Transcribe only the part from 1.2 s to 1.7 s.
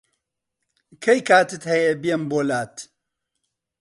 کاتت